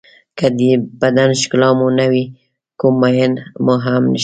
که 0.37 0.47
د 0.57 0.59
بدن 1.01 1.29
ښکلا 1.41 1.69
مو 1.77 1.87
نه 1.99 2.05
وي 2.11 2.23
کوم 2.79 2.95
مېن 3.01 3.31
مو 3.65 3.75
هم 3.85 4.03
نشته. 4.11 4.19